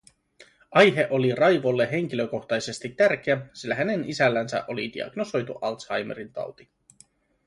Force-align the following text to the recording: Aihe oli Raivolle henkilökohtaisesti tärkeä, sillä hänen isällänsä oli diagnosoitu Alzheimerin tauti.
Aihe 0.71 1.07
oli 1.09 1.35
Raivolle 1.35 1.91
henkilökohtaisesti 1.91 2.89
tärkeä, 2.89 3.45
sillä 3.53 3.75
hänen 3.75 4.09
isällänsä 4.09 4.65
oli 4.67 4.93
diagnosoitu 4.93 5.53
Alzheimerin 5.53 6.33
tauti. 6.33 6.71